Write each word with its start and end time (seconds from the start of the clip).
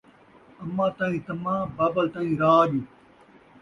اماں 0.63 0.91
تئیں 0.97 1.21
طمع، 1.25 1.55
بابل 1.75 2.05
تئیں 2.13 2.35
راڄ 2.41 2.69